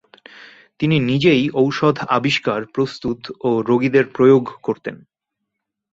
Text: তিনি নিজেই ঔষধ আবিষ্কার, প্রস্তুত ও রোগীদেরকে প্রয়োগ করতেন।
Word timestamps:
তিনি 0.79 0.95
নিজেই 1.01 1.43
ঔষধ 1.55 1.95
আবিষ্কার, 2.09 2.59
প্রস্তুত 2.65 3.19
ও 3.39 3.49
রোগীদেরকে 3.61 4.13
প্রয়োগ 4.15 4.43
করতেন। 4.63 4.95